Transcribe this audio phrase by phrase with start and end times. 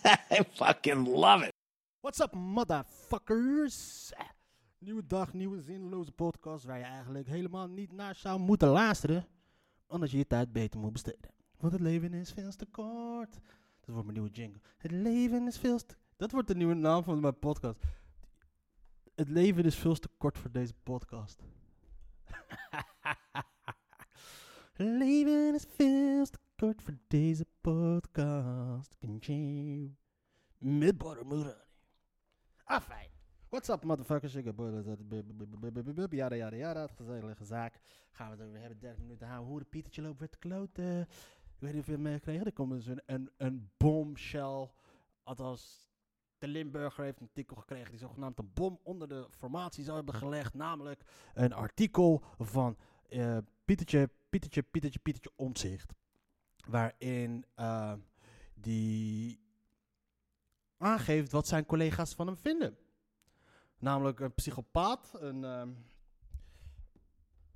[0.30, 1.52] I fucking love it.
[2.00, 4.12] What's up, motherfuckers?
[4.78, 9.26] Nieuwe dag, nieuwe zinloze podcast waar je eigenlijk helemaal niet naar zou moeten luisteren.
[9.86, 11.30] Omdat je je tijd beter moet besteden.
[11.58, 13.34] Want het leven is veel te kort.
[13.80, 14.60] Dat wordt mijn nieuwe jingle.
[14.78, 15.96] Het leven is veel te...
[16.16, 17.80] Dat wordt de nieuwe naam van mijn podcast.
[19.14, 21.42] Het leven is veel te kort voor deze podcast.
[24.76, 28.94] Leven is veel te kort voor deze podcast.
[28.98, 29.96] Continue.
[30.58, 31.64] Met Bottomura.
[32.64, 33.08] Ah, fijn.
[33.48, 34.34] What's up, motherfuckers?
[34.34, 34.58] Ik heb
[36.12, 36.86] Jada, jada, jada.
[36.86, 37.80] Gezellige zaak.
[38.10, 38.78] Gaan we het over hebben.
[38.78, 39.48] 30 minuten houden.
[39.48, 41.00] Hoe de Pietertje loopt weer te kloten.
[41.00, 44.70] Ik weet niet of je het meegekregen Er komt dus een, een, een bombshell.
[45.22, 45.88] Althans,
[46.38, 50.14] de Limburger heeft een artikel gekregen die zogenaamd een bom onder de formatie zou hebben
[50.14, 50.54] gelegd.
[50.54, 52.76] Namelijk een artikel van
[53.08, 55.92] eh, Pietertje, Pietertje, Pietertje, Pietertje Omzicht.
[56.66, 57.92] Waarin eh,
[58.54, 59.40] die
[60.78, 62.76] aangeeft wat zijn collega's van hem vinden.
[63.78, 65.70] Namelijk een psychopaat, een, ehm,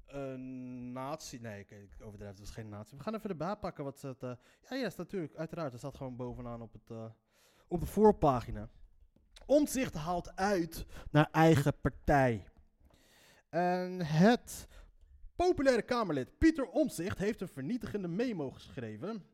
[0.07, 1.39] een nazi.
[1.39, 2.97] Nee, ik, overdrijf, het was geen nazi.
[2.97, 4.23] We gaan even erbij pakken wat het.
[4.23, 4.33] eh
[4.69, 5.71] ja, ja, is natuurlijk, uiteraard.
[5.71, 7.05] Het staat gewoon bovenaan op, het, eh,
[7.69, 8.69] op de voorpagina.
[9.47, 12.49] Omzicht haalt uit naar eigen partij.
[13.49, 14.69] En het
[15.49, 19.25] populaire Kamerlid Pieter Omzicht heeft een vernietigende memo geschreven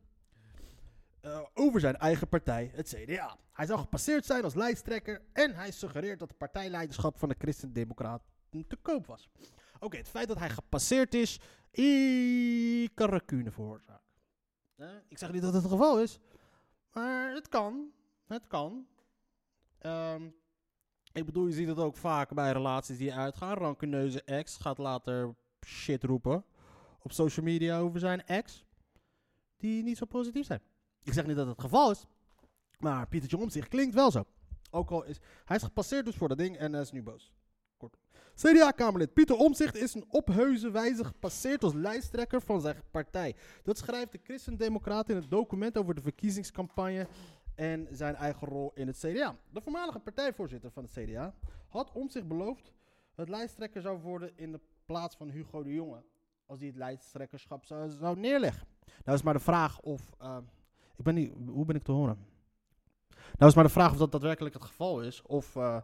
[1.20, 3.36] eh, over zijn eigen partij, het CDA.
[3.53, 8.27] Hij zou gepasseerd zijn als lijsttrekker en hij suggereert dat de partijleiderschap van de Christen-Democraten
[8.69, 9.28] te koop was.
[9.78, 11.41] Oké, het feit dat hij gepasseerd is,
[11.71, 14.09] ik kan racune veroorzaken.
[15.09, 16.19] Ik zeg niet dat het het geval is,
[16.92, 17.92] maar het kan.
[18.27, 18.87] Het kan.
[19.78, 20.28] Ehm,
[21.12, 23.56] ik bedoel, je ziet het ook vaak bij relaties die uitgaan.
[23.56, 25.34] Rancuneuze ex gaat later
[25.70, 26.44] shit roepen
[27.03, 28.64] op social media over zijn ex,
[29.56, 30.60] die niet zo positief zijn.
[31.03, 32.06] Ik zeg niet dat het het geval is,
[32.78, 34.25] maar Pietertje Omtzigt klinkt wel zo.
[34.70, 37.32] Ook al is hij is gepasseerd dus voor dat ding en hij is nu boos.
[38.34, 43.36] CDA-Kamerlid Pieter Omtzigt is een opheuze wijze gepasseerd als lijsttrekker van zijn partij.
[43.62, 47.06] Dat schrijft de Christendemocraat in het document over de verkiezingscampagne
[47.54, 49.36] en zijn eigen rol in het CDA.
[49.50, 51.34] De voormalige partijvoorzitter van het CDA
[51.69, 52.72] had Omtzigt beloofd
[53.14, 54.60] het lijsttrekker zou worden in de
[54.91, 56.03] plaats van Hugo de Jonge.
[56.47, 58.67] Als hij het lijsttrekkerschap zou, neerleggen.
[59.05, 60.12] Nou is maar de vraag of...
[60.19, 60.37] eh,
[60.97, 62.19] ik ben niet, hoe ben ik te horen?
[63.09, 65.23] Nou is maar de vraag of dat daadwerkelijk het geval is.
[65.23, 65.81] Of, eh,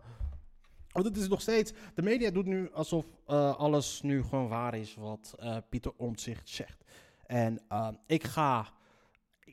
[0.93, 4.75] want het is nog steeds, de media doet nu alsof eh, alles nu gewoon waar
[4.75, 5.35] is wat
[5.69, 6.85] Pieter Omtzigt zegt.
[7.27, 7.61] En
[8.07, 8.73] ik ga,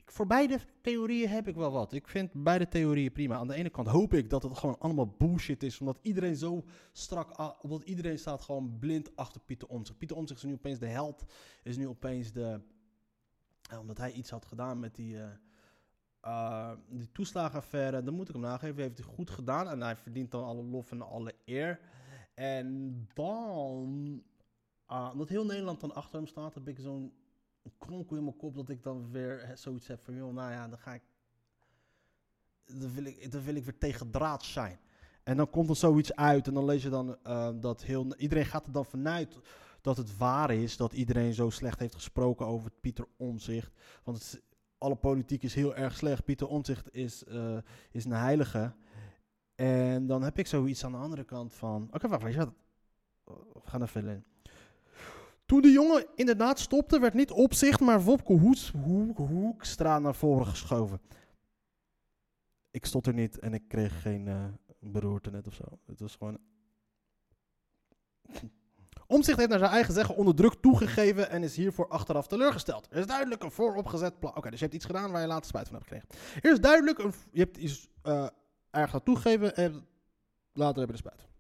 [0.06, 1.94] voor beide theorieën heb ik wel wat.
[1.94, 3.36] Ik vind beide theorieën prima.
[3.36, 6.64] Aan de ene kant hoop ik dat het gewoon allemaal bullshit is, omdat iedereen zo
[6.92, 9.98] strak, omdat iedereen staat gewoon blind achter Pieter Omtzigt.
[9.98, 11.24] Pieter Omtzigt is nu opeens de held,
[11.64, 12.62] is nu opeens de,
[13.70, 15.16] eh, omdat hij iets had gedaan met die...
[16.26, 19.68] uh, die toeslagenaffaire, dan moet ik hem nageven, heeft hij goed gedaan.
[19.68, 21.80] En hij verdient dan alle lof en alle eer.
[22.34, 24.22] En dan,
[24.92, 27.14] uh, omdat heel Nederland dan achter hem staat, heb ik zo'n
[27.78, 30.80] kronkel in mijn kop dat ik dan weer zoiets heb van, joh, nou ja, dan
[30.80, 31.02] ga ik,
[32.66, 34.80] dan wil ik, dan wil ik weer tegen draad zijn.
[35.24, 38.46] En dan komt er zoiets uit en dan lees je dan uh, dat heel, iedereen
[38.46, 39.38] gaat er dan vanuit
[39.82, 43.72] dat het waar is dat iedereen zo slecht heeft gesproken over Pieter Omzicht.
[44.04, 44.42] Want
[44.78, 46.26] alle politiek is heel erg slecht.
[46.26, 47.58] Pieter Omtzigt is, eh,
[47.92, 48.74] is een heilige.
[49.56, 51.90] En dan heb ik zoiets aan de andere kant van...
[51.92, 52.52] Oké, wacht, weet je?
[53.26, 54.24] We gaan even in.
[55.54, 61.02] Toen de jongen inderdaad stopte, werd niet Opzicht, maar Wopke Hoek, Hoekstra naar voren geschoven.
[62.72, 64.46] Ik stond er niet en ik kreeg geen eh
[64.80, 65.64] beroerte net of zo.
[65.86, 66.38] Het was gewoon...
[69.08, 72.88] Omzicht heeft naar zijn eigen zeggen onder druk toegegeven en is hiervoor achteraf teleurgesteld.
[72.90, 74.36] Er is duidelijk een vooropgezet plan.
[74.36, 76.40] Oké, dus je hebt iets gedaan waar je later spijt van hebt gekregen.
[76.42, 77.14] Er is duidelijk een.
[77.32, 78.28] Je hebt iets eh
[78.70, 79.88] erg toegegeven en
[80.54, 81.33] later heb je er spijt.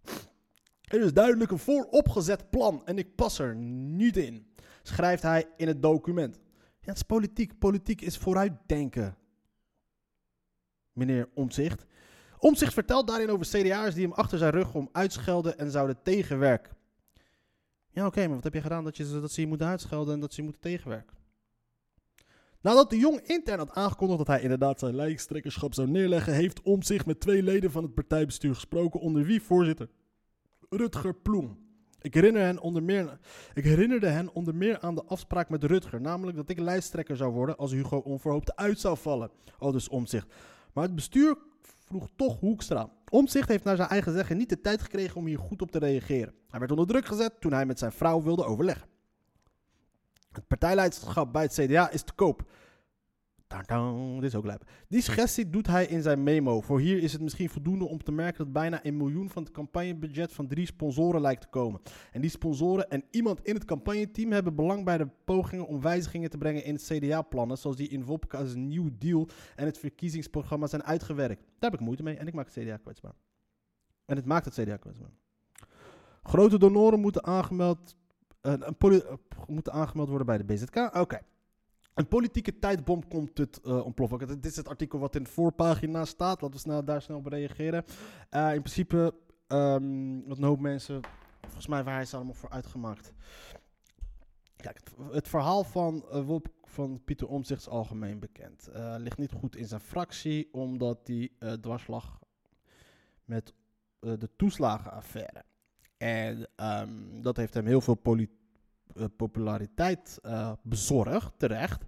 [0.93, 4.45] Er is duidelijk een vooropgezet plan en ik pas er niet in.
[4.83, 6.39] Schrijft hij in het document.
[6.55, 7.59] Ja, het is politiek.
[7.59, 9.17] Politiek is vooruitdenken.
[10.91, 11.85] Meneer Omzicht.
[12.37, 16.73] Omzicht vertelt daarin over CDA'ers die hem achter zijn rug om uitschelden en zouden tegenwerken.
[17.89, 20.19] Ja, oké, maar wat heb je gedaan dat, je, dat ze je moeten uitschelden en
[20.19, 21.17] dat ze je moeten tegenwerken?
[22.61, 26.81] Nadat de Jong intern had aangekondigd dat hij inderdaad zijn lijsttrekkerschap zou neerleggen, heeft om
[26.81, 29.89] zich met twee leden van het partijbestuur gesproken, onder wie voorzitter
[30.77, 31.61] Rutger Ploem.
[32.01, 33.19] Ik, herinner hen onder meer,
[33.53, 37.31] ik herinnerde hen onder meer aan de afspraak met Rutger, namelijk dat ik lijsttrekker zou
[37.31, 39.31] worden als Hugo onverhoopt uit zou vallen.
[39.57, 40.27] Al dus omzicht.
[40.73, 42.89] Maar het bestuur vroeg toch Hoekstra.
[43.09, 45.79] Omzicht heeft naar zijn eigen zeggen niet de tijd gekregen om hier goed op te
[45.79, 46.33] reageren.
[46.49, 48.87] Hij werd onder druk gezet toen hij met zijn vrouw wilde overleggen.
[50.31, 52.49] Het partijleiderschap bij het CDA is te koop.
[54.15, 54.69] Dit is ook lijp.
[54.87, 56.61] Die suggestie doet hij in zijn memo.
[56.61, 59.51] Voor hier is het misschien voldoende om te merken dat bijna een miljoen van het
[59.51, 61.81] campagnebudget van drie sponsoren lijkt te komen.
[62.11, 66.29] En die sponsoren en iemand in het campagneteam hebben belang bij de pogingen om wijzigingen
[66.29, 71.41] te brengen in CDA-plannen, zoals die in Wopka's New Deal en het verkiezingsprogramma zijn uitgewerkt.
[71.41, 73.13] Daar heb ik moeite mee en ik maak het CDA kwetsbaar.
[74.05, 75.11] En het maakt het CDA kwetsbaar.
[76.23, 77.95] Grote donoren moeten aangemeld,
[78.41, 78.53] uh,
[79.47, 80.75] moeten aangemeld worden bij de BZK.
[80.95, 81.19] Oké.
[81.93, 84.27] Een politieke tijdbom komt het uh, ontploffen.
[84.27, 86.41] Dit is het artikel wat in de voorpagina staat.
[86.41, 87.83] Laten we snel, daar snel op reageren.
[88.31, 89.13] Uh, in principe,
[89.47, 91.01] um, wat een hoop mensen,
[91.41, 93.13] volgens mij waar hij is allemaal voor uitgemaakt.
[94.55, 98.69] Kijk, het, het verhaal van, uh, Wop, van Pieter Omtzigt is algemeen bekend.
[98.97, 101.29] ligt niet goed in zijn fractie, omdat hij
[101.61, 102.19] dwarslag
[103.25, 103.53] met
[103.99, 105.43] de toeslagenaffaire.
[105.97, 108.42] En um, dat heeft hem heel veel politiek
[109.15, 111.85] populariteit uh, bezorgd, terecht.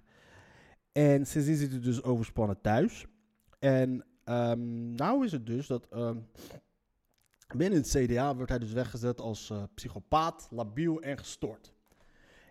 [0.92, 3.06] En sindsdien zit hij dus overspannen thuis.
[3.60, 6.28] En um, nou is het dus dat um,
[7.56, 11.74] binnen het CDA wordt hij dus weggezet als uh, psychopaat, labiel en gestoord.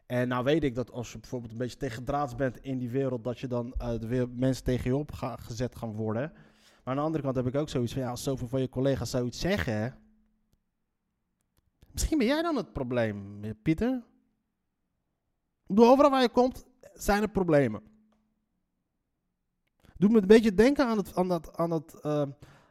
[0.07, 3.25] En nou weet ik dat als je bijvoorbeeld een beetje tegendraads bent in die wereld,
[3.25, 6.33] dat je dan uh, mensen tegen je op gezet gaan worden.
[6.33, 8.69] Maar aan de andere kant heb ik ook zoiets van, ja, als zoveel van je
[8.69, 9.99] collega's zoiets zeggen,
[11.93, 14.03] misschien ben jij dan het probleem, Pieter.
[15.67, 17.83] Overal waar je komt, zijn er problemen.
[19.97, 22.23] Doe me een beetje denken aan, het, aan, dat, aan, dat, uh,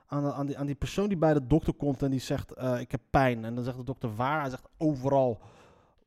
[0.05, 2.79] aan, aan, die, aan die persoon die bij de dokter komt en die zegt: uh,
[2.79, 3.45] Ik heb pijn.
[3.45, 4.41] En dan zegt de dokter waar?
[4.41, 5.41] Hij zegt overal.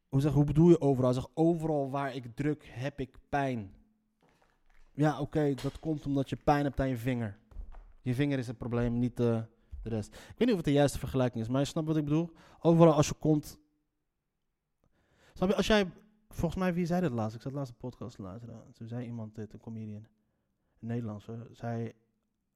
[0.08, 1.10] Hoe, zeg, hoe bedoel je overal?
[1.10, 3.74] Hij zegt: Overal waar ik druk heb ik pijn.
[4.92, 7.38] Ja, oké, dat komt omdat je pijn hebt aan je vinger.
[8.02, 9.44] Je vinger is het probleem, niet de
[9.82, 10.14] rest.
[10.14, 12.30] Ik weet niet of het de juiste vergelijking is, maar je snapt wat ik bedoel.
[12.60, 13.58] Overal als je komt.
[15.34, 15.90] Snap je, als jij
[16.36, 17.36] Volgens mij, wie zei dat laatst?
[17.36, 18.72] Ik zat laatst een podcast te luisteren.
[18.72, 20.06] Toen zei iemand dit, een comedian,
[20.80, 21.92] een Nederlandse, zei...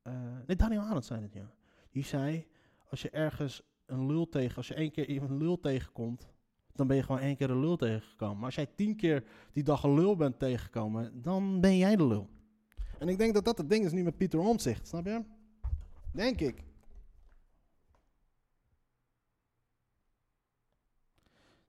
[0.02, 0.14] Uh,
[0.46, 1.50] nee, Daniel Arnold zei het, ja.
[1.90, 2.46] Die zei,
[2.88, 4.56] als je ergens een lul tegen...
[4.56, 6.28] Als je één keer iemand een lul tegenkomt,
[6.72, 8.36] dan ben je gewoon één keer een lul tegengekomen.
[8.36, 12.06] Maar als jij tien keer die dag een lul bent tegengekomen, dan ben jij de
[12.06, 12.28] lul.
[12.98, 15.24] En ik denk dat dat het ding is nu met Pieter Omtzigt, snap je?
[16.12, 16.64] Denk ik.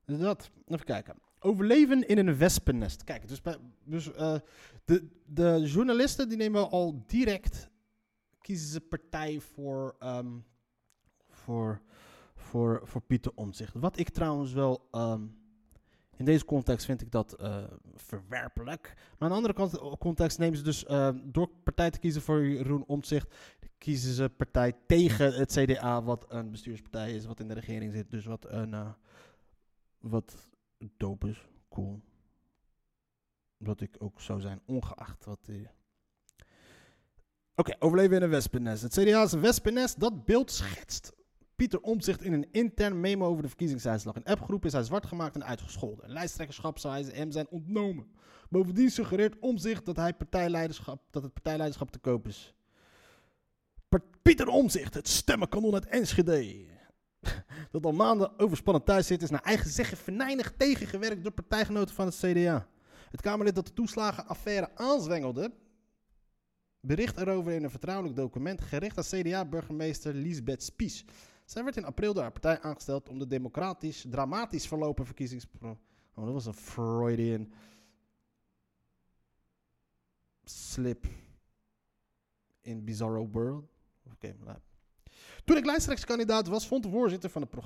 [0.04, 1.30] Dus dat, even kijken.
[1.44, 3.04] Overleven in een wespennest.
[3.04, 3.40] Kijk, dus,
[3.84, 4.36] dus uh,
[4.84, 7.70] de, de journalisten die nemen al direct,
[8.40, 10.44] kiezen ze partij voor, um,
[11.28, 11.80] voor,
[12.34, 13.74] voor, voor Pieter Omtzigt.
[13.74, 15.36] Wat ik trouwens wel, um,
[16.16, 18.92] in deze context vind ik dat uh, verwerpelijk.
[18.96, 20.84] Maar aan de andere kant, context nemen ze dus,
[21.24, 23.34] door partij te kiezen voor Jeroen Omtzigt,
[23.78, 28.10] kiezen ze partij tegen het CDA, wat een bestuurspartij is, wat in de regering zit.
[28.10, 28.94] Dus wat een,
[29.98, 30.50] wat
[30.96, 32.00] dope is, cool.
[33.56, 35.68] Wat ik ook zou zijn, ongeacht wat die...
[37.54, 38.82] Oké, overleven in een wespennest.
[38.82, 40.00] Het CDA is een wespennest.
[40.00, 41.12] Dat beeld schetst
[41.56, 44.16] Pieter Omtzigt in een intern memo over de verkiezingsuitslag.
[44.16, 46.04] In appgroep is hij zwart gemaakt en uitgescholden.
[46.04, 48.06] Een lijsttrekkerschap zou hij hem zijn ontnomen.
[48.48, 52.54] Bovendien suggereert Omtzigt dat, hij partijleiderschap, dat het partijleiderschap te koop is.
[54.22, 56.66] Pieter Omtzigt, het stemmenkanon uit Enschede
[57.72, 62.06] dat al maanden overspannen thuis zit, is naar eigen zeggen venijnig tegengewerkt door partijgenoten van
[62.06, 62.66] het CDA.
[63.10, 65.52] Het Kamerlid dat de toeslagenaffaire aanzwengelde,
[66.80, 71.04] bericht erover in een vertrouwelijk document gericht aan CDA-burgemeester Lisbeth Spies.
[71.44, 75.78] Zij werd in april door haar partij aangesteld om de democratisch, dramatisch verlopen verkiezingspro...
[76.14, 77.52] Oh, dat was een Freudian
[80.44, 81.06] slip
[82.60, 83.64] in Bizarro World.
[84.04, 84.58] Oké, okay, nou,
[85.44, 87.62] toen ik lijsttrekkerskandidaat was, vond de voorzitter van de pro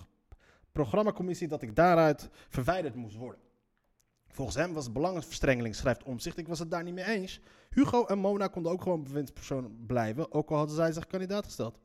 [0.73, 3.41] programmacommissie dat ik daaruit verwijderd moest worden.
[4.29, 6.39] Volgens hem was het belangenverstrengeling, schrijft Omzicht.
[6.39, 7.41] Ik was het daar niet mee eens.
[7.71, 11.79] Hugo en Mona konden ook gewoon bewindspersoon blijven, ook al hadden zij zich kandidaat gesteld.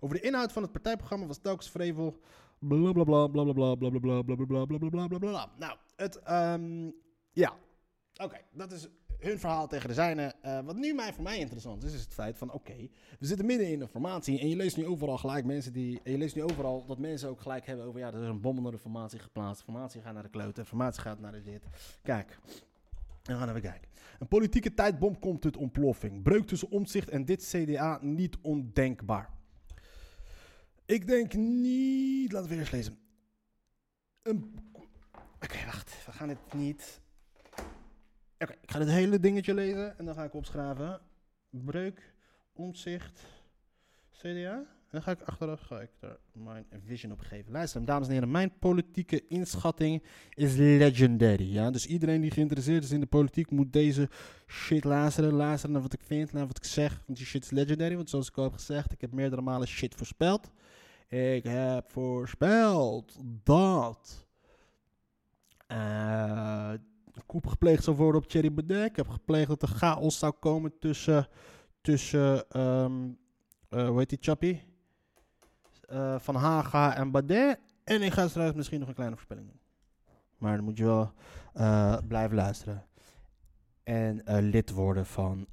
[0.00, 2.20] Over de inhoud van het partijprogramma was telkens vrevel.
[2.58, 5.52] Blablabla, blablabla, blablabla, blablabla, blablabla, blablabla.
[5.58, 6.94] Nou, het, um,
[7.32, 7.56] ja.
[8.22, 8.88] Oké, dat is
[9.18, 10.34] hun verhaal tegen de zijne.
[10.44, 12.52] Uh, wat nu mij, voor mij interessant is, is het feit van...
[12.52, 12.76] oké,
[13.18, 14.40] we zitten midden in de formatie...
[14.40, 16.00] en je leest nu overal gelijk mensen die...
[16.02, 18.00] en je leest nu overal dat mensen ook gelijk hebben over...
[18.00, 19.62] ja, er is een bom onder de formatie geplaatst.
[19.62, 21.62] Formatie gaat naar de kloten, formatie gaat naar de dit.
[22.02, 22.38] Kijk,
[23.22, 23.88] we gaan even kijken.
[24.18, 26.22] Een politieke tijdbom komt tot ontploffing.
[26.22, 29.30] Breuk tussen omzicht en dit CDA niet ondenkbaar.
[30.86, 32.32] Ik denk niet.
[32.32, 32.98] Laten we eerst lezen.
[34.22, 34.54] Een...
[35.40, 36.04] Oké, wacht.
[36.06, 37.00] We gaan het niet.
[38.38, 41.00] Oké, ik ga het hele dingetje lezen en dan ga ik opschrijven.
[41.50, 42.14] Breuk,
[42.52, 43.20] omzicht,
[44.12, 44.54] CDA.
[44.56, 47.52] En dan ga ik achteraf ga ik daar mijn vision op geven.
[47.52, 50.02] Luister, dames en heren, mijn politieke inschatting
[50.34, 51.52] is legendary.
[51.52, 51.70] Ja?
[51.70, 54.08] Dus iedereen die geïnteresseerd is in de politiek moet deze
[54.46, 55.32] shit luisteren.
[55.32, 57.02] Luisteren naar wat ik vind, naar wat ik zeg.
[57.06, 57.96] Want die shit is legendary.
[57.96, 60.50] Want zoals ik al heb gezegd, ik heb meerdere malen shit voorspeld.
[61.08, 64.26] Ik heb voorspeld dat.
[65.66, 66.72] eh
[67.26, 68.90] coup gepleegd zou worden op Thierry Baudet.
[68.90, 71.28] Ik heb gepleegd dat er chaos zou komen tussen.
[71.80, 73.08] tussen ehm,
[73.68, 74.62] eh, hoe heet die chappie?
[75.80, 77.60] Eh, van Haga en Baudet.
[77.84, 79.60] En ik ga straks misschien nog een kleine voorspelling doen.
[80.38, 81.12] Maar dan moet je wel
[81.52, 82.86] eh, blijven luisteren.
[83.82, 85.46] En lid worden van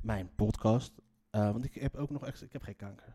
[0.00, 0.92] mijn podcast.
[1.30, 2.46] Want ik heb ook nog extra.
[2.46, 3.14] Ik heb geen kanker.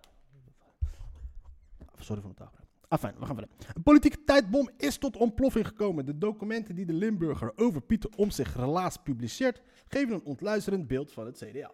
[2.00, 2.65] Sorry voor mijn taal.
[3.00, 3.48] Verder.
[3.74, 6.06] Een politieke tijdbom is tot ontploffing gekomen.
[6.06, 11.26] De documenten die de Limburger over Pieter Omtzigt relaas publiceert, geven een ontluisterend beeld van
[11.26, 11.72] het CDA.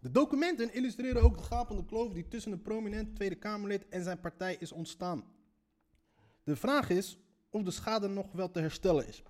[0.00, 4.20] De documenten illustreren ook de gapende kloof die tussen een prominent Tweede Kamerlid en zijn
[4.20, 5.24] partij is ontstaan.
[6.44, 7.18] De vraag is
[7.50, 9.22] of de schade nog wel te herstellen is.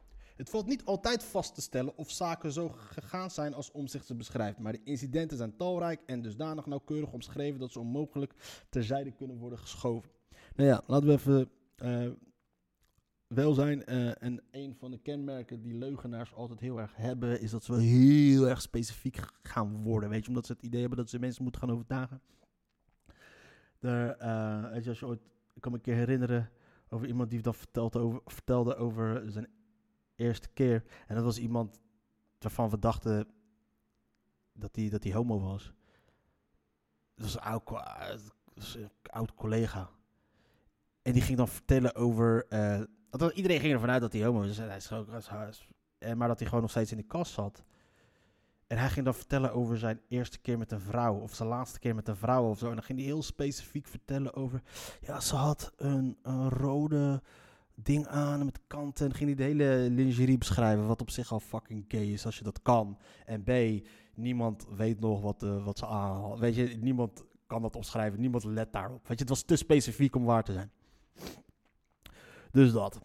[0.43, 4.15] Het valt niet altijd vast te stellen of zaken zo gegaan zijn als Omtzigt ze
[4.15, 8.35] beschrijft, maar de incidenten zijn talrijk en dusdanig nauwkeurig omschreven dat ze onmogelijk
[8.69, 10.11] terzijde kunnen worden geschoven.
[10.55, 12.11] Nou ja, laten we even eh,
[13.27, 13.85] wel zijn.
[13.85, 17.73] eh, en een van de kenmerken die leugenaars altijd heel erg hebben, is dat ze
[17.73, 20.09] wel heel erg specifiek gaan worden.
[20.09, 22.21] Weet je, omdat ze het idee hebben dat ze mensen moeten gaan overtuigen.
[23.79, 25.23] Daar, eh, weet je, als je ooit,
[25.55, 26.51] ik kan me een keer herinneren
[26.89, 29.49] over iemand die dat vertelde over, vertelde over zijn
[30.17, 30.85] eerste keer.
[31.07, 31.81] En dat was iemand
[32.39, 33.27] waarvan we dachten
[34.53, 35.73] dat hij dat homo was.
[37.15, 37.71] Dat was een oud,
[38.75, 39.91] een oud collega.
[41.03, 42.47] En die ging dan vertellen over.
[43.11, 44.47] althans, iedereen ging ervan uit dat hij homo was.
[44.47, 44.87] Dus hij is
[45.49, 47.65] is- eh, maar dat hij gewoon nog steeds in de kast zat.
[48.67, 51.15] En hij ging dan vertellen over zijn eerste keer met een vrouw.
[51.15, 52.69] Of zijn laatste keer met een vrouw of zo.
[52.69, 54.63] En dan ging hij heel specifiek vertellen over.
[55.01, 57.23] Ja, ze had een, een rode
[57.83, 59.07] ding aan met kanten.
[59.07, 60.87] En ging hij de hele lingerie beschrijven.
[60.87, 62.99] Wat op zich al fucking gay is als je dat kan.
[63.27, 63.51] En B,
[64.15, 66.39] niemand weet nog wat, eh, wat ze aan.
[66.39, 68.21] Weet je, niemand kan dat opschrijven.
[68.21, 69.09] Niemand let daarop.
[69.09, 70.71] Weet je, het was te specifiek om waar te zijn.
[72.51, 73.01] Dus dat.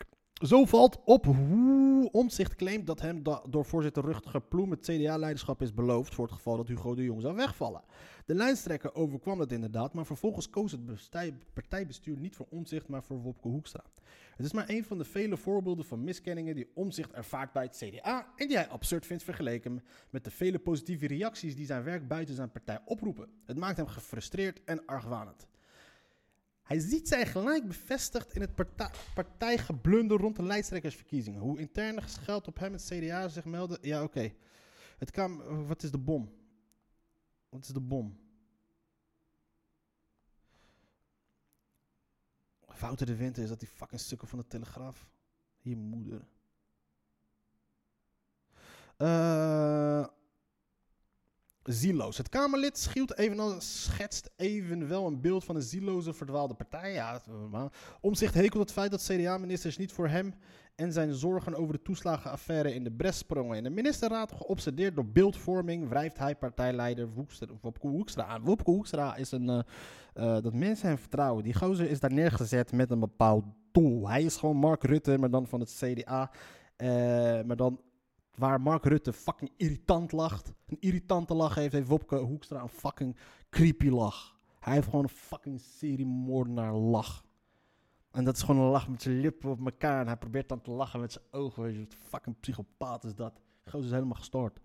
[0.00, 0.11] Eh?
[0.42, 5.74] Zo valt op hoe Omtzigt claimt dat hem door voorzitter Rutger Ploem het CDA-leiderschap is
[5.74, 7.82] beloofd voor het geval dat Hugo de Jong zou wegvallen.
[8.26, 10.82] De lijsttrekker overkwam dat inderdaad, maar vervolgens koos het
[11.52, 13.84] partijbestuur niet voor Omtzigt, maar voor Wopke Hoekstra.
[14.36, 17.76] Het is maar een van de vele voorbeelden van miskenningen die Omtzigt ervaart bij het
[17.76, 22.08] CDA en die hij absurd vindt vergeleken met de vele positieve reacties die zijn werk
[22.08, 23.28] buiten zijn partij oproepen.
[23.44, 25.46] Het maakt hem gefrustreerd en argwanend.
[26.72, 31.40] Hij ziet zijn gelijk bevestigd in het partij, partijgeblunder rond de lijsttrekkersverkiezingen.
[31.40, 33.78] Hoe interne gescheld op hem het CDA zich melden.
[33.80, 34.32] Ja, oké.
[34.98, 35.16] Het.
[35.66, 36.32] Wat is de bom?
[37.48, 38.18] Wat is de bom?
[42.78, 45.08] Wouter de Winter is dat die fucking stukken van de Telegraaf.
[45.60, 46.26] Hier moeder.
[48.96, 50.06] Eh.
[51.64, 52.16] Zieloos.
[52.16, 56.92] Het Kamerlid schielt evenals schetst evenwel een beeld van een zieloze verdwaalde partij.
[56.92, 57.20] Ja.
[58.00, 60.34] Omzicht hekelt het feit dat CDA-ministers niet voor hem
[60.74, 63.56] en zijn zorgen over de toeslagenaffaire in de bres sprongen.
[63.56, 67.08] In de ministerraad, geobsedeerd door beeldvorming, wrijft hij partijleider
[67.60, 68.42] Wopke Hoekstra aan.
[68.44, 69.58] Wopke Hoekstra is een, eh,
[70.14, 71.44] eh, dat mensen hem vertrouwen.
[71.44, 74.08] Die gozer is daar neergezet met een bepaald doel.
[74.08, 76.30] Hij is gewoon Mark Rutte, maar dan van het CDA.
[76.76, 76.88] eh,
[77.42, 77.80] maar dan
[78.36, 80.52] waar Mark Rutte fucking irritant lacht.
[80.66, 83.16] Een irritante lach heeft, heeft Wopke Hoekstra een fucking
[83.50, 84.36] creepy lach.
[84.60, 87.24] Hij heeft gewoon een fucking seriemoordenaar lach.
[88.10, 90.00] En dat is gewoon een lach met zijn lippen op elkaar.
[90.00, 91.62] En hij probeert dan te lachen met zijn ogen.
[91.62, 93.40] Weet je, wat fucking psychopaat is dat.
[93.64, 94.60] Gozer is helemaal gestoord.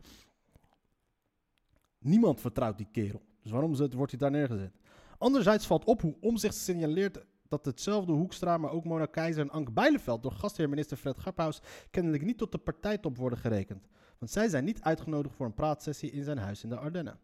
[2.00, 3.22] Niemand vertrouwt die kerel.
[3.42, 4.72] Dus waarom wordt hij daar neergezet?
[5.18, 9.72] Anderzijds valt op hoe omzicht signaleert dat hetzelfde Hoekstra, maar ook Mona Keizer en Anke
[9.72, 11.62] Bijleveld door gastheer minister Fred Graphaus
[11.92, 13.88] kennelijk niet tot de partijtop worden gerekend.
[14.20, 17.20] Want zij zijn niet uitgenodigd voor een praatsessie in zijn huis in de Ardennen.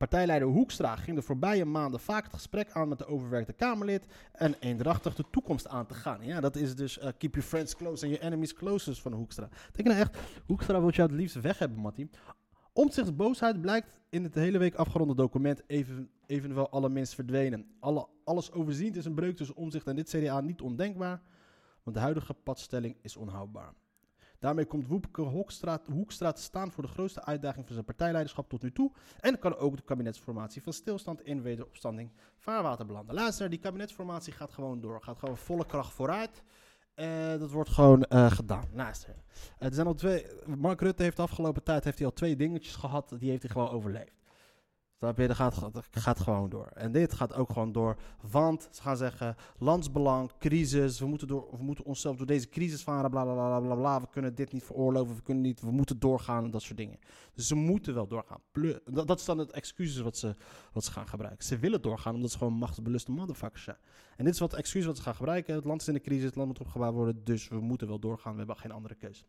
[0.00, 4.54] Partijleider Hoekstra ging de voorbije maanden vaak het gesprek aan met de overwerkte Kamerlid en
[4.60, 6.24] eendrachtig de toekomst aan te gaan.
[6.24, 9.48] Ja, dat is dus eh, keep your friends close and your enemies closest van Hoekstra.
[9.72, 12.10] Denk nou echt, Hoekstra wil jou het liefst weg hebben, Mattie?
[12.72, 17.66] Omtzigts boosheid blijkt in het hele week afgeronde document even, evenwel allerminst verdwenen.
[17.80, 21.22] Alle, alles overziend is een breuk tussen omzicht en dit CDA niet ondenkbaar,
[21.82, 23.72] want de huidige padstelling is onhoudbaar.
[24.38, 28.72] Daarmee komt Woepke Hoekstra, te staan voor de grootste uitdaging van zijn partijleiderschap tot nu
[28.72, 28.92] toe.
[29.20, 33.14] En kan ook de kabinetsformatie van stilstand in wederopstanding vaarwater belanden.
[33.14, 35.02] Luister, die kabinetsformatie gaat gewoon door.
[35.02, 36.42] Gaat gewoon volle kracht vooruit.
[36.94, 38.68] Eh, dat wordt gewoon eh, gedaan.
[39.58, 40.26] Eh, er zijn al twee.
[40.46, 43.14] Mark Rutte heeft de afgelopen tijd heeft hij al twee dingetjes gehad.
[43.18, 44.19] Die heeft hij gewoon overleefd.
[45.00, 45.26] Snap je?
[45.26, 46.66] Dat gaat, gaat gewoon door.
[46.66, 47.96] En dit gaat ook gewoon door.
[48.30, 50.98] Want ze gaan zeggen: landsbelang, crisis.
[50.98, 53.10] We moeten, door, we moeten onszelf door deze crisis varen.
[53.10, 54.00] Bla bla bla bla.
[54.00, 55.16] We kunnen dit niet veroorloven.
[55.16, 56.50] We, kunnen niet, we moeten doorgaan.
[56.50, 56.98] Dat soort dingen.
[57.34, 58.40] Dus ze moeten wel doorgaan.
[58.84, 60.34] Dat, dat is dan het excuus wat ze,
[60.72, 61.44] wat ze gaan gebruiken.
[61.44, 63.78] Ze willen doorgaan omdat ze gewoon machtsbeluste motherfuckers zijn.
[64.16, 65.54] En dit is wat het excuus wat ze gaan gebruiken.
[65.54, 66.24] Het land is in de crisis.
[66.24, 67.24] Het land moet opgebouwd worden.
[67.24, 68.32] Dus we moeten wel doorgaan.
[68.32, 69.24] We hebben geen andere keuze.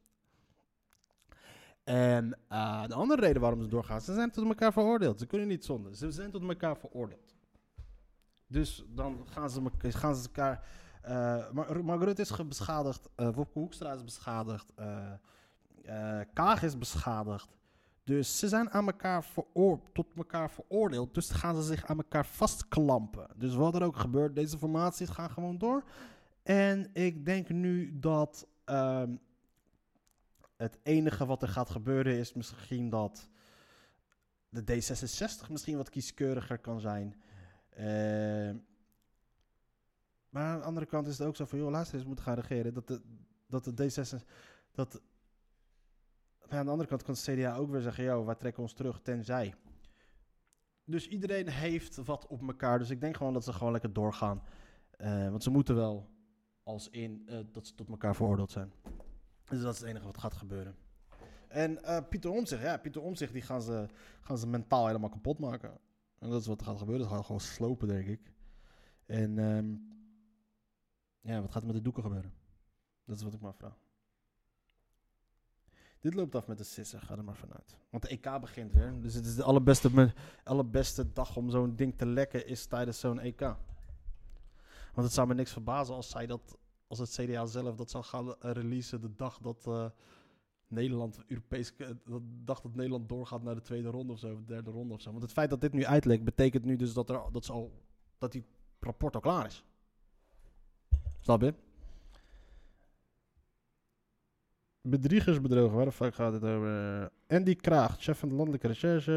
[1.84, 5.20] En eh, de andere reden waarom ze doorgaan, ze zijn tot elkaar veroordeeld.
[5.20, 5.96] Ze kunnen niet zonder.
[5.96, 7.36] Ze zijn tot elkaar veroordeeld.
[8.48, 10.66] Dus dan gaan ze, gaan ze elkaar.
[11.02, 13.10] eh Mar Mark Rutte is beschadigd.
[13.16, 14.72] eh Wopke Hoekstra is beschadigd.
[14.76, 15.12] eh
[15.86, 17.50] eh, Kaag is beschadigd.
[18.04, 19.26] Dus ze zijn aan elkaar
[19.94, 21.14] tot elkaar veroordeeld.
[21.14, 23.28] Dus gaan ze zich aan elkaar vastklampen.
[23.36, 25.84] Dus wat er ook gebeurt, deze formaties gaan gewoon door.
[26.44, 28.48] En ik denk nu dat.
[28.66, 29.16] ehm,
[30.62, 33.30] het enige wat er gaat gebeuren is misschien dat
[34.50, 37.22] de D66 misschien wat kieskeuriger kan zijn.
[37.70, 38.56] Eh,
[40.30, 42.36] maar aan de andere kant is het ook zo van, joh, luister eens, moeten gaan
[42.36, 42.74] regeren.
[42.74, 43.02] Dat de,
[43.48, 44.26] dat de D66,
[44.72, 45.02] dat...
[46.48, 49.02] Aan de andere kant kan het CDA ook weer zeggen, joh, wij trekken ons terug,
[49.02, 49.54] tenzij.
[50.86, 52.80] Dus iedereen heeft wat op elkaar.
[52.80, 54.44] Dus ik denk gewoon dat ze gewoon lekker doorgaan.
[54.92, 56.10] Eh, want ze moeten wel,
[56.64, 58.72] als in, eh, dat ze tot elkaar veroordeeld zijn.
[59.52, 60.76] Dus dat is het enige wat gaat gebeuren.
[61.48, 63.88] En eh, Pieter Omtzigt, ja, Pieter Omtzigt, die gaan ze,
[64.22, 65.80] gaan ze mentaal helemaal kapot maken.
[66.20, 67.08] En dat is wat er gaat gebeuren.
[67.08, 68.32] Dat gaat gewoon slopen, denk ik.
[69.06, 69.76] En ehm,
[71.22, 72.34] ja, wat gaat er met de doeken gebeuren?
[73.06, 73.78] Dat is wat ik me afvraag.
[76.00, 77.78] Dit loopt af met de sissen, ga er maar vanuit.
[77.90, 79.02] Want de EK begint weer.
[79.02, 83.20] Dus het is de allerbeste, allerbeste dag om zo'n ding te lekken is tijdens zo'n
[83.20, 83.40] EK.
[83.40, 86.58] Want het zou me niks verbazen als zij dat
[86.92, 89.86] als het CDA zelf dat zou gaan releasen de dag dat eh,
[90.68, 94.46] Nederland Europees, eh, de dag dat Nederland doorgaat naar de tweede ronde of zo, de
[94.46, 95.10] derde ronde of zo.
[95.12, 97.72] Want het feit dat dit nu uitlekt, betekent nu dus dat, er, dat, ze al,
[98.18, 98.46] dat die
[98.80, 99.66] rapport al klaar is.
[101.20, 101.54] Snap je?
[104.82, 107.12] Bedriegersbedrogen, waar de fuck gaat het over?
[107.28, 109.12] Andy Kraag, chef van de landelijke recherche.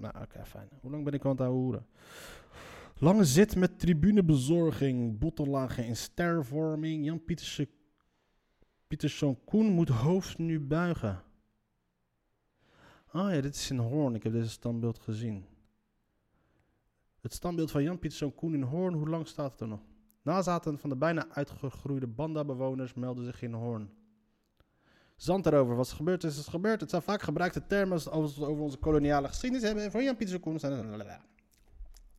[0.00, 0.68] Nou, oké, fijn.
[0.80, 1.86] Hoe lang ben ik aan het houden?
[3.04, 7.04] Lange zit met tribunebezorging, bottenlagen in stervorming.
[7.04, 7.68] Jan Pieterse,
[8.86, 11.22] Pieterszoon Koen moet hoofd nu buigen.
[13.06, 14.14] Ah ja, dit is in Hoorn.
[14.14, 15.44] Ik heb deze standbeeld gezien.
[17.20, 19.80] Het standbeeld van Jan Pieterszoon Koen in Hoorn, hoe lang staat het er nog?
[20.22, 23.90] Nazaten van de bijna uitgegroeide Banda-bewoners melden zich in Hoorn.
[25.16, 25.76] Zand erover.
[25.76, 26.80] Wat is gebeurd is, is gebeurd.
[26.80, 29.90] Het zijn vaak gebruikte termen als het over onze koloniale geschiedenis hebben.
[29.90, 31.02] Van Jan Pieterszoon Koen zijn.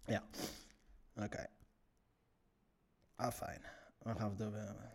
[0.06, 0.24] Ja.
[1.16, 1.48] Oké.
[3.16, 3.62] Ah, fijn.
[3.98, 4.94] Waar gaan we hebben?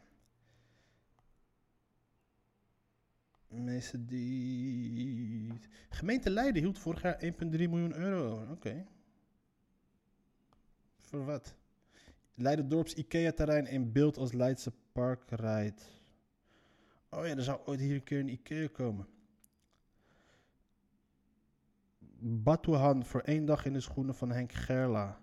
[3.48, 5.58] Meester die...
[5.88, 8.50] Gemeente Leiden hield vorig jaar 1,3 miljoen euro.
[8.50, 8.86] Oké.
[10.98, 11.54] Voor wat?
[12.34, 15.88] Leiden Dorps Ikea-terrein in beeld als Leidse Park rijdt.
[17.08, 19.06] Oh ja, er zou ooit hier een keer een Ikea komen.
[22.18, 25.20] Batuhan voor één dag in de schoenen van Henk Gerla.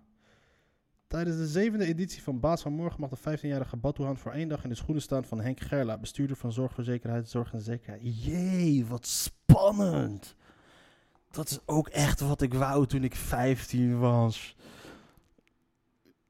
[1.08, 4.62] Tijdens de zevende editie van Baas van Morgen mag de 15-jarige Batuhan voor één dag
[4.62, 8.24] in de schoenen staan van Henk Gerla, bestuurder van Zorgverzekerheid, Zorg en Zekerheid.
[8.24, 10.36] Jee, wat spannend!
[11.30, 14.56] Dat is ook echt wat ik wou toen ik 15 was.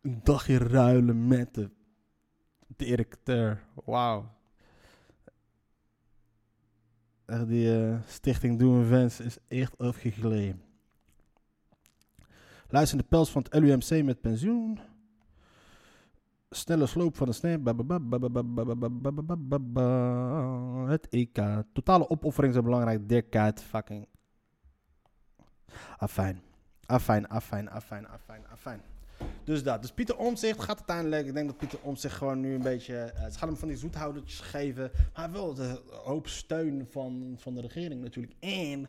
[0.00, 1.70] Een dagje ruilen met de
[2.76, 3.64] directeur.
[3.84, 4.30] Wauw.
[7.26, 10.67] Die eh, stichting Doe een Wens is echt afgegleden.
[12.70, 14.78] Luisterende pels van het LUMC met pensioen.
[16.50, 17.66] Snelle sloop van de snap.
[20.88, 21.38] Het EK.
[21.72, 23.08] Totale opoffering zijn belangrijk.
[23.08, 23.62] Dirk Kaat.
[23.62, 24.08] Fucking.
[25.96, 26.42] Afijn.
[26.86, 28.80] Afijn, afijn, afijn, afijn, afijn.
[29.44, 29.82] Dus dat.
[29.82, 31.26] Dus Pieter Omzicht gaat uiteindelijk.
[31.26, 32.94] Ik denk dat Pieter Omzicht gewoon nu een beetje.
[33.14, 34.90] Het gaat hem van die zoethoudertjes geven.
[35.14, 38.34] Maar wel de hoop steun van, van de regering natuurlijk.
[38.40, 38.88] En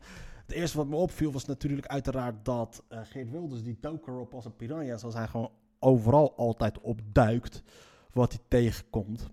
[0.49, 4.33] het eerste wat me opviel was natuurlijk uiteraard dat eh, Geert Wilders die doker op
[4.33, 7.63] als een piranha, zoals hij gewoon overal altijd opduikt
[8.11, 9.29] wat hij tegenkomt.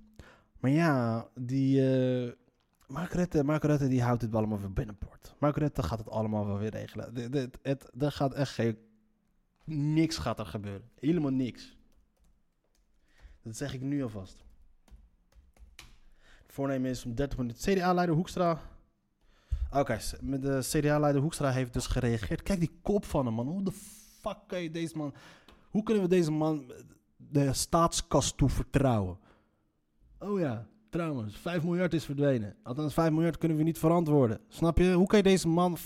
[0.60, 1.88] Maar ja, die
[2.26, 2.32] eh
[2.86, 5.34] Mark die houdt het wel allemaal weer binnenport.
[5.38, 7.14] Mark gaat het allemaal wel weer regelen.
[7.30, 8.78] Dit- Het, er gaat echt geen
[9.64, 10.90] Niks gaat er gebeuren.
[10.98, 11.76] Helemaal niks.
[13.42, 14.44] Dat zeg ik nu alvast.
[16.16, 17.74] Het voornemen is om 30 minuten.
[17.74, 18.60] CDA-leider Hoekstra.
[19.72, 22.42] Oké, met de CDA-leider Hoekstra heeft dus gereageerd.
[22.42, 23.46] Kijk die kop van hem, man.
[23.46, 23.72] Hoe de
[24.20, 25.14] fuck kan je deze man...
[25.70, 26.72] Hoe kunnen we deze man
[27.16, 29.18] de staatskas toe vertrouwen?
[30.18, 32.56] Oh ja, trouwens, 5 miljard is verdwenen.
[32.62, 34.40] Althans, 5 miljard kunnen we niet verantwoorden.
[34.48, 34.92] Snap je?
[34.92, 35.78] Hoe kan je deze man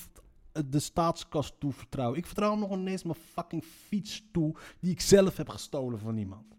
[0.66, 2.18] de staatskas toe vertrouwen?
[2.18, 6.16] Ik vertrouw hem nog ineens mijn fucking fiets toe, die ik zelf heb gestolen van
[6.16, 6.56] iemand.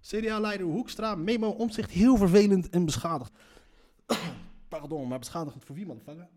[0.00, 3.32] CDA-leider Hoekstra, memo omzicht heel vervelend en beschadigd.
[4.68, 6.28] Pardon, maar beschadigend voor wie, motherfucker?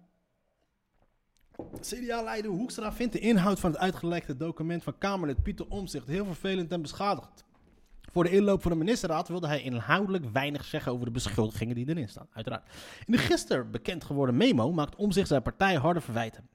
[1.82, 6.72] CDA-leider Hoekstra vindt de inhoud van het uitgelekte document van Kamerlid Pieter Omzicht heel vervelend
[6.72, 7.46] en beschadigd.
[8.12, 11.90] Voor de inloop van de ministerraad wilde hij inhoudelijk weinig zeggen over de beschuldigingen die
[11.90, 12.70] erin staan, uiteraard.
[13.06, 16.50] In de gisteren bekend geworden memo maakt Omzicht zijn partij harde verwijten.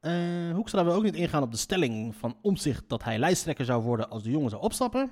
[0.00, 3.82] Eh Hoekstra wil ook niet ingaan op de stelling van Omzicht dat hij lijsttrekker zou
[3.82, 5.10] worden als de jongen zou opstappen.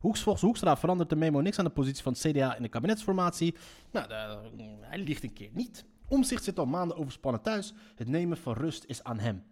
[0.00, 2.68] Hoeks, volgens Hoekstra verandert de memo niks aan de positie van het CDA in de
[2.68, 3.54] kabinetsformatie.
[3.92, 5.84] Nou, de- hij liegt een keer niet.
[6.08, 7.74] Omzicht zit al maanden overspannen thuis.
[7.94, 9.42] Het nemen van rust is aan hem.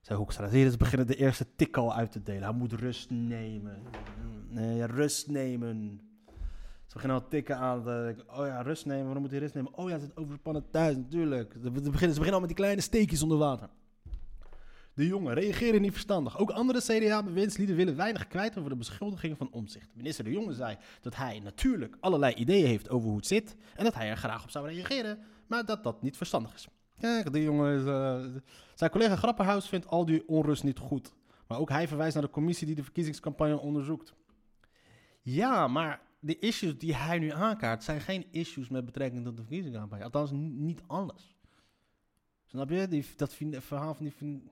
[0.00, 0.48] Zei Hoekstra.
[0.48, 2.42] Zie ze beginnen de eerste tik al uit te delen.
[2.42, 3.82] Hij moet rust nemen.
[4.48, 6.00] Nee, rust nemen.
[6.86, 7.78] Ze beginnen al tikken aan.
[8.26, 9.04] oh ja, rust nemen.
[9.04, 9.74] Waarom moet hij rust nemen?
[9.74, 11.52] Oh ja, ze zit overspannen thuis, natuurlijk.
[11.62, 13.68] Ze beginnen, ze beginnen al met die kleine steekjes onder water.
[14.98, 16.38] De jongen reageren niet verstandig.
[16.38, 19.88] Ook andere CDA-bewindslieden willen weinig kwijt over de beschuldigingen van omzicht.
[19.94, 23.56] Minister De Jonge zei dat hij natuurlijk allerlei ideeën heeft over hoe het zit.
[23.76, 26.68] En dat hij er graag op zou reageren, maar dat dat niet verstandig is.
[27.00, 27.84] Kijk, de jongen is.
[27.84, 28.40] eh,
[28.74, 31.12] zijn collega Grapperhaus vindt al die onrust niet goed.
[31.46, 34.14] Maar ook hij verwijst naar de commissie die de verkiezingscampagne onderzoekt.
[35.22, 39.42] Ja, maar de issues die hij nu aankaart zijn geen issues met betrekking tot de
[39.42, 40.04] verkiezingscampagne.
[40.04, 41.36] Althans, niet alles.
[42.44, 43.04] Snap je?
[43.16, 44.50] Dat verhaal van die.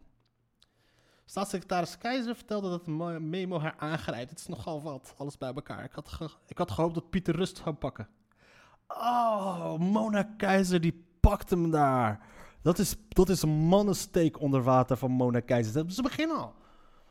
[1.28, 2.86] Staatssecretaris Keizer vertelde dat
[3.20, 4.30] memo haar aangrijpt.
[4.30, 5.84] Het is nogal wat, alles bij elkaar.
[5.84, 8.08] Ik had, ik had gehoopt dat Pieter Rust zou pakken.
[8.88, 12.26] Oh, Mona Keizer die pakt hem daar.
[12.62, 15.72] Dat is, dat is een mannensteek onder water van Mona Keizer.
[15.72, 16.54] Ze- Ze beginnen al.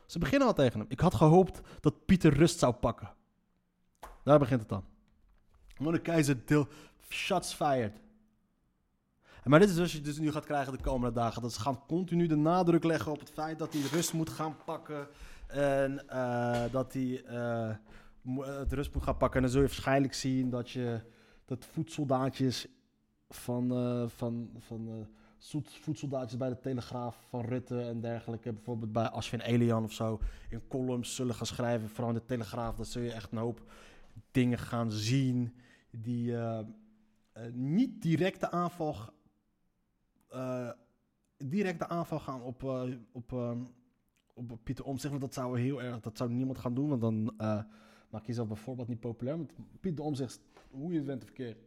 [0.06, 0.88] Ze beginnen al tegen hem.
[0.90, 3.14] Ik had gehoopt dat Pieter Rust zou pakken.
[4.24, 4.84] Daar begint het dan.
[5.78, 6.68] Mona Keizer deel
[7.08, 8.00] shots fired.
[9.46, 11.42] Maar dit is wat je dus nu gaat krijgen de komende dagen.
[11.42, 14.56] Dat ze gaan continu de nadruk leggen op het feit dat hij rust moet gaan
[14.64, 15.08] pakken.
[15.46, 17.74] En eh, dat hij eh,
[18.58, 19.36] het rust moet gaan pakken.
[19.36, 21.00] En dan zul je waarschijnlijk zien dat je
[21.44, 22.66] dat voedsoldaatjes
[23.28, 25.06] van, eh, van, van
[25.62, 30.68] voedsoldaatjes bij de Telegraaf van Rutte en dergelijke, bijvoorbeeld bij Ashwin Elian of zo, in
[30.68, 32.76] columns zullen gaan schrijven, vooral in de Telegraaf.
[32.76, 33.72] Dan zul je echt een hoop
[34.30, 35.54] dingen gaan zien
[35.90, 36.34] die
[37.52, 38.94] niet direct de aanval,
[40.28, 40.70] eh,
[41.36, 43.52] direct de aanval gaan op, eh, op, eh,
[44.34, 47.34] op Pieter Omtzigt, want dat zou heel erg, dat zou niemand gaan doen, want dan
[47.38, 47.62] eh,
[48.10, 49.36] maak je jezelf bijvoorbeeld niet populair.
[49.36, 51.58] Want Pieter Omtzigt, hoe je het went of verkeerd,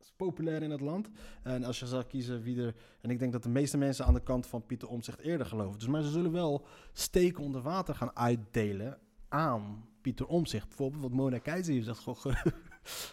[0.00, 1.10] is populair in het land.
[1.42, 4.14] En als je zou kiezen wie er, en ik denk dat de meeste mensen aan
[4.14, 5.78] de kant van Pieter Omtzigt eerder geloven.
[5.78, 10.68] Dus maar ze zullen wel steken onder water gaan uitdelen aan Pieter Omtzigt.
[10.68, 12.24] Bijvoorbeeld wat Mona Keizer hier zegt, goh,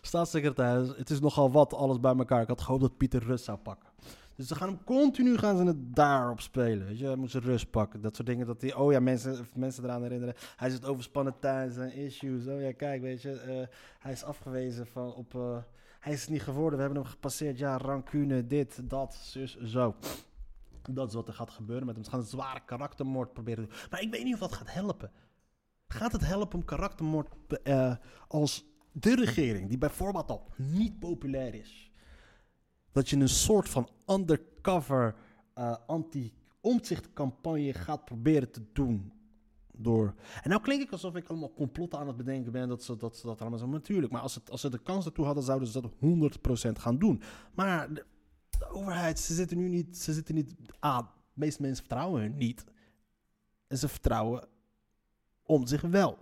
[0.02, 2.42] staatssecretaris, het is nogal wat alles bij elkaar.
[2.42, 3.87] Ik had gehoopt dat Pieter rust zou pakken.
[4.38, 6.88] Dus ze gaan hem continu gaan ze het daarop spelen.
[6.88, 8.02] Weet je, moet zijn rust pakken.
[8.02, 8.46] Dat soort dingen.
[8.46, 10.36] Dat hij, oh ja, mensen, mensen eraan herinneren.
[10.56, 12.48] Hij zit overspannen thuis en issues.
[12.48, 13.32] Oh ja, kijk, weet je.
[13.32, 13.68] eh,
[14.00, 15.36] hij is afgewezen van op.
[15.36, 15.58] eh,
[16.00, 16.80] hij is het niet geworden.
[16.80, 17.58] We hebben hem gepasseerd.
[17.58, 19.96] Ja, rancune, dit, dat, zus, zo.
[20.90, 22.04] Dat is wat er gaat gebeuren met hem.
[22.04, 23.80] Ze gaan een zware karaktermoord proberen te doen.
[23.92, 25.12] Maar ik weet niet of dat gaat helpen.
[25.88, 27.28] Gaat het helpen om karaktermoord
[27.64, 27.96] eh,
[28.28, 31.87] als de regering, die bijvoorbeeld al niet populair is,
[32.98, 35.16] dat je een soort van undercover
[35.54, 39.12] eh anti-omzichtcampagne gaat proberen te doen.
[39.80, 40.14] Door.
[40.42, 43.18] En nou klink ik alsof ik allemaal complotten aan het bedenken ben dat ze dat,
[43.18, 43.68] ze dat allemaal zo.
[43.68, 45.94] Natuurlijk, maar als, het, als ze de kans ertoe hadden, zouden ze dat
[46.70, 47.22] 100% gaan doen.
[47.54, 48.06] Maar de,
[48.60, 49.98] de overheid, ze zitten nu niet.
[49.98, 50.56] Ze zitten niet.
[50.80, 52.64] Ah, de meeste mensen vertrouwen hun niet.
[53.68, 54.48] En ze vertrouwen
[55.44, 56.18] om zich wel.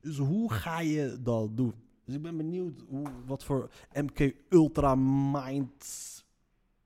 [0.00, 1.74] Dus hoe ga je dat doen?
[2.12, 5.84] Dus ik ben benieuwd hoe, wat voor MK Ultra Mind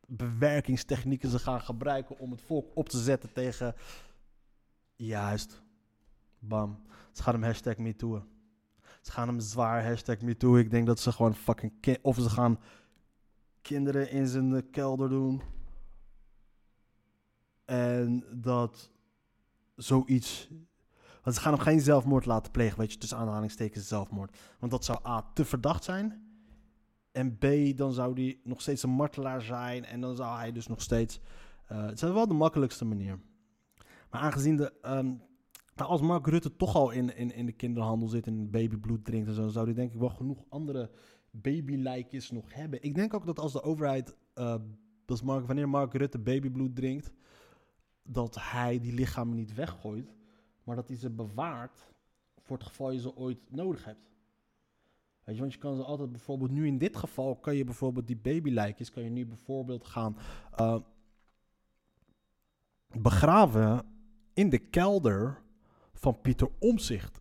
[0.07, 3.75] bewerkingstechnieken ze gaan gebruiken om het volk op te zetten tegen.
[4.97, 5.62] Juist.
[6.39, 6.83] Bam.
[7.12, 8.23] Ze gaan hem hashtag MeToo.
[9.03, 10.57] Ze gaan hem zwaar hashtag MeToo.
[10.57, 11.73] Ik denk dat ze gewoon fucking.
[11.81, 12.59] ki- Of ze gaan
[13.62, 15.43] kinderen in zijn kelder doen.
[17.65, 18.91] En dat
[19.77, 20.49] zoiets.
[21.35, 24.39] Ze gaan hem geen zelfmoord laten plegen, weet je, tussen aanhalingstekens zelfmoord.
[24.59, 26.25] Want dat zou A, te verdacht zijn.
[27.12, 29.85] En B, dan zou hij nog steeds een martelaar zijn.
[29.85, 31.21] En dan zou hij dus nog steeds.
[31.67, 33.19] eh, het is wel de makkelijkste manier.
[34.11, 34.73] Maar aangezien de.
[34.83, 35.12] ehm,
[35.75, 39.29] nou, als Mark Rutte toch al in, in, in de kinderhandel zit en babybloed drinkt
[39.29, 40.91] en zo, zou hij denk ik wel genoeg andere
[41.31, 42.83] babylijkjes nog hebben.
[42.83, 44.55] Ik denk ook dat als de overheid, eh,
[45.05, 47.12] dat Mark, wanneer Mark Rutte babybloed drinkt,
[48.03, 50.15] dat hij die lichamen niet weggooit,
[50.66, 51.92] maar dat hij ze bewaart
[52.38, 54.11] voor het geval je ze ooit nodig hebt.
[55.24, 58.07] Weet je, want je kan ze altijd bijvoorbeeld, nu in dit geval, kan je bijvoorbeeld
[58.07, 60.16] die babylijkjes, kan je nu bijvoorbeeld gaan
[60.52, 60.76] eh,
[62.98, 63.85] begraven
[64.35, 65.42] in de kelder
[65.92, 67.20] van Pieter Omzicht.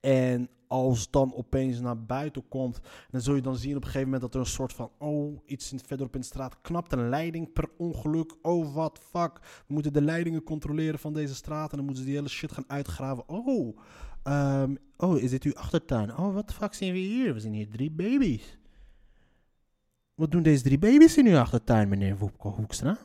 [0.00, 4.04] En als dan opeens naar buiten komt, dan zul je dan zien op een gegeven
[4.04, 7.52] moment dat er een soort van, oh, iets verderop in de straat knapt een leiding
[7.52, 8.34] per ongeluk.
[8.42, 9.40] Oh, wat fuck.
[9.66, 12.52] We moeten de leidingen controleren van deze straat en dan moeten ze die hele shit
[12.52, 13.28] gaan uitgraven.
[13.28, 13.78] Oh,
[14.22, 16.16] ehm, oh, is dit uw achtertuin?
[16.16, 17.34] Oh, wat fuck zien we hier?
[17.34, 18.58] We zien hier drie baby's.
[20.14, 22.98] Wat doen deze drie baby's in uw achtertuin, meneer Woepke Hoekstra?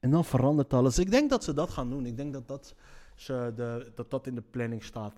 [0.00, 0.98] En dan verandert alles.
[0.98, 2.06] Ik denk dat ze dat gaan doen.
[2.06, 2.74] Ik denk dat dat,
[3.14, 5.14] ze de, dat, dat in de planning staat.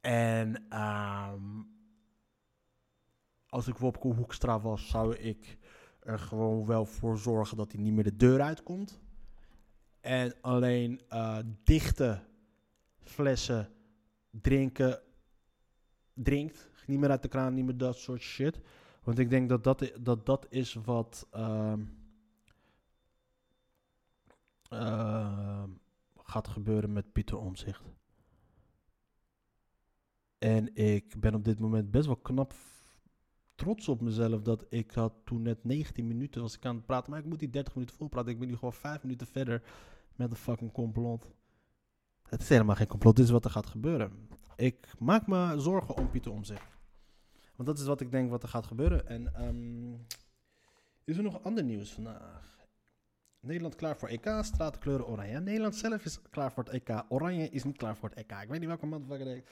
[0.00, 1.62] En ehm,
[3.46, 5.58] als ik Wopke Hoekstra was, zou ik
[6.00, 9.00] er gewoon wel voor zorgen dat hij niet meer de deur uitkomt.
[10.00, 12.22] En alleen eh, dichte
[13.02, 13.72] flessen
[14.30, 15.02] drinken,
[16.14, 16.68] drinkt.
[16.86, 18.60] Niet meer uit de kraan, niet meer dat soort shit.
[19.02, 21.26] Want ik denk dat dat, dat, dat is wat...
[21.30, 21.84] ehm,
[24.68, 25.68] ehm,
[26.16, 27.99] gaat gebeuren met Pieter Omzicht.
[30.40, 32.54] En ik ben op dit moment best wel knap
[33.54, 37.10] trots op mezelf dat ik had toen net 19 minuten was ik aan het praten.
[37.10, 38.32] Maar ik moet die 30 minuten volpraten.
[38.32, 39.62] Ik ben nu gewoon 5 minuten verder
[40.14, 41.28] met een fucking complot.
[42.22, 44.28] Het is helemaal geen complot, dit is wat er gaat gebeuren.
[44.56, 46.78] Ik maak me zorgen om Pieter Omzicht.
[47.56, 49.06] Want dat is wat ik denk wat er gaat gebeuren.
[49.06, 49.92] En ehm,
[51.04, 52.59] is er nog ander nieuws vandaag?
[53.40, 55.40] Nederland klaar voor EK, stratenkleuren oranje.
[55.40, 57.04] Nederland zelf is klaar voor het EK.
[57.08, 58.42] Oranje is niet klaar voor het EK.
[58.42, 59.50] Ik weet niet welke motherfucker denkt.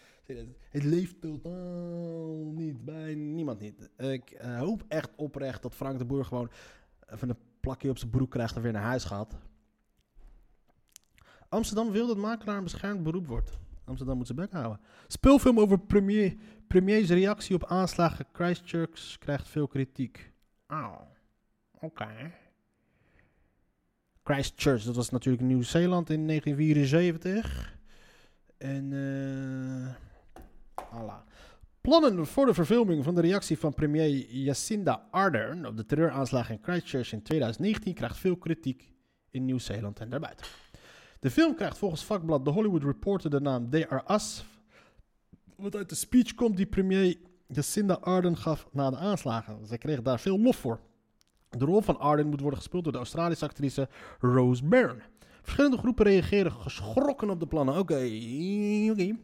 [0.70, 3.90] Het leeft totaal niet bij niemand niet.
[3.96, 6.50] Ik eh, hoop echt oprecht dat Frank de Boer gewoon
[7.06, 9.38] even een plakje op zijn broek krijgt en weer naar huis gaat.
[11.48, 13.58] Amsterdam wil dat makelaar een beschermd beroep wordt.
[13.84, 14.80] Amsterdam moet zijn bek houden.
[15.06, 20.32] Speelfilm over premier, premiers reactie op aanslagen Christchurch krijgt veel kritiek.
[20.66, 21.00] Oh,
[21.80, 22.32] oké.
[24.34, 27.76] Christchurch, dat was natuurlijk Nieuw-Zeeland in 1974.
[28.58, 28.92] En
[30.90, 31.18] Allah.
[31.80, 36.58] Plannen voor de verfilming van de reactie van premier Jacinda Ardern op de terreuraanslag in
[36.62, 38.92] Christchurch in 2019 krijgt veel kritiek
[39.30, 40.46] in Nieuw-Zeeland en daarbuiten.
[41.20, 44.44] De film krijgt volgens vakblad The Hollywood Reporter de naam They Are Us,
[45.56, 49.66] wat uit de speech komt die premier Jacinda Ardern gaf na de aanslagen.
[49.66, 50.80] Zij kreeg daar veel lof voor.
[51.50, 53.88] De rol van Arden moet worden gespeeld door de Australische actrice
[54.20, 55.02] Rose Byrne.
[55.42, 57.78] Verschillende groepen reageren geschrokken op de plannen.
[57.78, 58.08] Oké,
[58.90, 59.16] oké.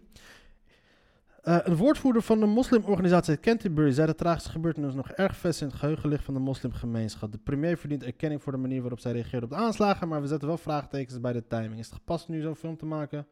[1.44, 5.66] Eh, een woordvoerder van de moslimorganisatie Canterbury zei dat tragische gebeurtenis nog erg vast in
[5.66, 7.32] het geheugen ligt van de moslimgemeenschap.
[7.32, 10.26] De premier verdient erkenning voor de manier waarop zij reageerde op de aanslagen, maar we
[10.26, 11.78] zetten wel vraagtekens bij de timing.
[11.78, 13.26] Is het gepast nu zo'n film te maken?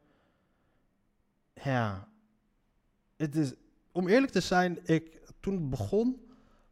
[1.63, 2.07] Ja.
[3.17, 3.53] Het is,
[3.91, 6.21] om eerlijk te zijn, ik, toen het begon,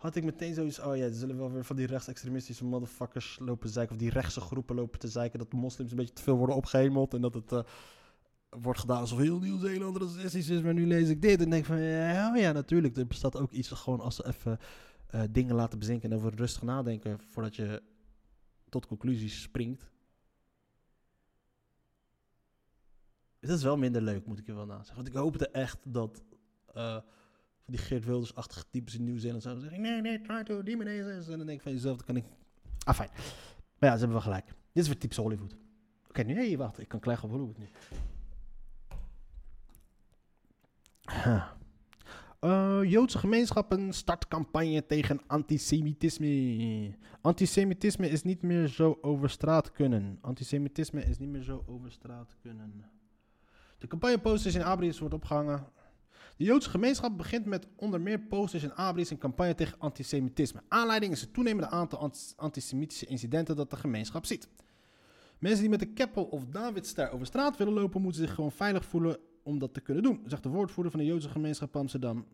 [0.02, 3.70] had ik meteen zoiets, oh ja, er zullen wel weer van die rechtsextremistische motherfuckers lopen
[3.70, 6.56] zeiken, of die rechtse groepen lopen te zeiken, dat moslims een beetje te veel worden
[6.56, 7.64] opgehemeld en dat het eh,
[8.50, 11.80] wordt gedaan alsof heel Nieuw-Zeeland racistisch is, maar nu lees ik dit en denk van,
[11.80, 14.60] ja, oh ja, natuurlijk, er bestaat ook iets, gewoon als ze even
[15.08, 17.82] eh, dingen laten bezinken en over rustig nadenken voordat je
[18.70, 19.90] tot conclusies springt.
[23.40, 24.96] Het is wel minder leuk, moet ik je wel na zeggen.
[24.96, 26.24] Want ik hoopte echt dat
[26.74, 26.98] eh,
[27.72, 29.82] die Geert Wilders-achtige types in Nieuw-Zeeland zouden zeggen...
[29.82, 31.28] Nee, nee, try to demonize us.
[31.28, 32.26] En dan denk ik van jezelf, dat kan ik...
[32.84, 33.10] Ah, fijn.
[33.80, 34.46] Maar ja, ze hebben wel gelijk.
[34.46, 35.56] Dit is weer typisch Hollywood.
[36.08, 36.80] Oké, nee, wacht.
[36.80, 37.68] Ik kan krijgen op Hollywood nu.
[42.42, 46.96] Eh, Joodse gemeenschappen start campagne tegen antisemitisme.
[47.22, 50.18] Antisemitisme is niet meer zo over straat kunnen.
[50.22, 52.92] Antisemitisme is niet meer zo over straat kunnen.
[53.78, 55.68] De campagneposters in abris wordt opgehangen.
[56.38, 60.62] De Joodse gemeenschap begint met onder meer posters en abris een campagne tegen antisemitisme.
[60.68, 64.50] Aanleiding is het toenemende aantal antis- antisemitische incidenten dat de gemeenschap ziet.
[65.40, 68.86] Mensen die met een keppel of Davidster over straat willen lopen, moeten zich gewoon veilig
[68.86, 72.26] voelen om dat te kunnen doen, zegt de woordvoerder van de Joodse gemeenschap Amsterdam.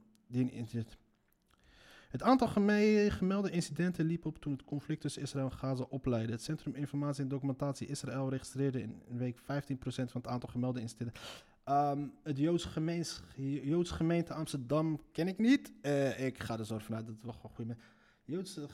[2.09, 6.31] Het aantal geme- gemelde incidenten liep op toen het conflict tussen Israël en Gaza opleidde.
[6.31, 10.81] Het Centrum Informatie en Documentatie Israël registreerde in een week 15% van het aantal gemelde
[10.81, 11.21] incidenten.
[11.67, 15.71] Ehm, het Joods, gemeente Amsterdam ken ik niet.
[15.81, 17.75] Eh, ik ga er zo vanuit dat het wel gewoon goed.
[18.23, 18.67] Joodse...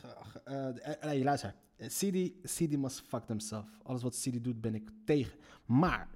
[0.99, 1.56] eh, luister.
[2.43, 3.69] Sidi, must fuck themselves.
[3.84, 5.38] Alles wat Sidi doet ben ik tegen.
[5.65, 6.08] Maar,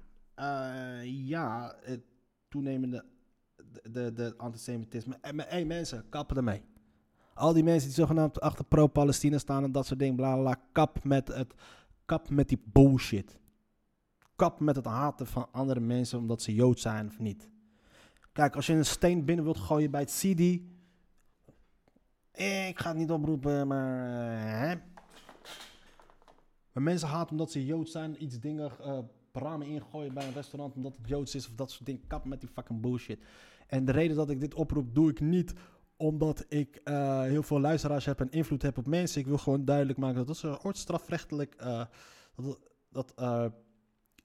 [1.04, 2.00] ja, het
[2.48, 3.04] toenemende...
[3.90, 5.18] De, de, antisemitisme.
[5.20, 6.62] En hey, mensen, kappen ermee.
[7.34, 11.04] Al die mensen die zogenaamd achter pro-Palestina staan en dat soort dingen, bla, bla, kap
[11.04, 11.54] met het,
[12.04, 13.38] kap met die bullshit.
[14.38, 17.50] Kap met het haten van andere mensen omdat ze Jood zijn of niet.
[18.32, 20.40] Kijk, als je een steen binnen wilt gooien bij het CD,
[22.68, 24.74] ik ga het niet oproepen, maar eh, hè.
[26.72, 28.98] Maar mensen haten omdat ze Jood zijn, iets dingen, eh
[29.32, 32.06] ramen ingooien bij een restaurant omdat het Joods is of dat soort dingen.
[32.06, 33.24] Kap met die fucking bullshit.
[33.66, 35.52] En de reden dat ik dit oproep, doe ik niet
[35.96, 39.20] omdat ik eh, heel veel luisteraars heb en invloed heb op mensen.
[39.20, 41.56] Ik wil gewoon duidelijk maken dat dat ooit strafrechtelijk.
[42.34, 42.58] dat
[42.90, 43.14] dat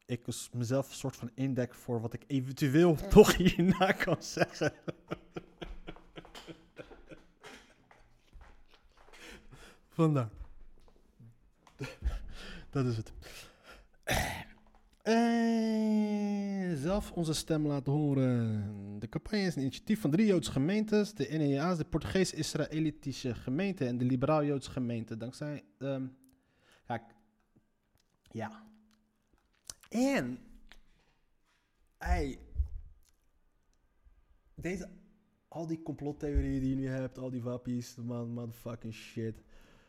[0.05, 4.73] ik dus mezelf een soort van indek voor wat ik eventueel toch hierna kan zeggen.
[9.89, 10.29] Vandaar.
[12.69, 13.13] Dat is het.
[15.01, 18.99] En zelf onze stem laten horen.
[18.99, 21.13] De campagne is een initiatief van drie Joodse gemeentes.
[21.13, 25.17] De NEA's, de Portugees-Israëlitische gemeente en de Liberaal-Joodse gemeente.
[25.17, 25.63] Dankzij...
[25.77, 26.05] ehm
[28.31, 28.72] ja.
[29.93, 30.39] En...
[31.97, 32.39] Hey,
[34.55, 34.89] deze...
[35.47, 39.43] Al die complottheorieën die je nu hebt, al die wappies, man, motherfucking shit.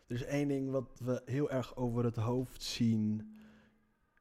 [0.07, 3.35] Er is één ding wat we heel erg over het hoofd zien.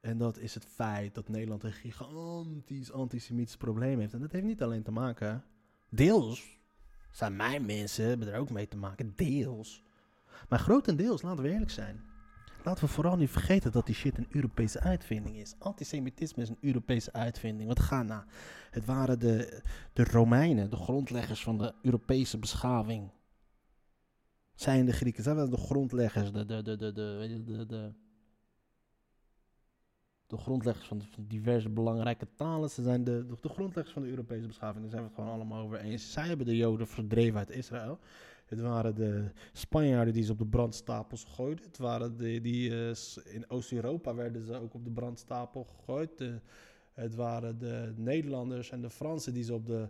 [0.01, 4.13] En dat is het feit dat Nederland een gigantisch antisemitisch probleem heeft.
[4.13, 5.43] En dat heeft niet alleen te maken.
[5.89, 6.59] Deels
[7.11, 9.13] zijn mijn mensen, hebben er ook mee te maken.
[9.15, 9.83] Deels.
[10.49, 12.12] Maar grotendeels, laten we eerlijk zijn.
[12.63, 15.55] Laten we vooral niet vergeten dat die shit een Europese uitvinding is.
[15.59, 17.67] Antisemitisme is een Europese uitvinding.
[17.67, 18.25] Want ga na.
[18.71, 19.61] Het waren de,
[19.93, 23.11] de Romeinen, de grondleggers van de Europese beschaving.
[24.55, 27.93] Zijn de Grieken, zijn wel de grondleggers, de, de, de, de, de, de, de,
[30.27, 32.69] de grondleggers van diverse belangrijke talen.
[32.69, 34.81] Ze zijn de, de, de grondleggers van de Europese beschaving.
[34.81, 36.11] Daar zijn we het gewoon allemaal over eens.
[36.11, 37.99] Zij hebben de Joden verdreven uit Israël.
[38.53, 41.65] Het waren de Spanjaarden die ze op de brandstapels gooiden.
[41.65, 46.23] Het waren de, die eh, in Oost-Europa werden ze ook op de brandstapel gegooid.
[46.93, 49.89] Het waren de Nederlanders en de Fransen die ze op de,